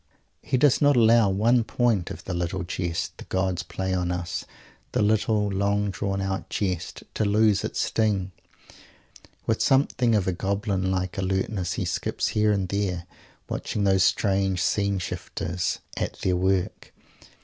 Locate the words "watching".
13.47-13.83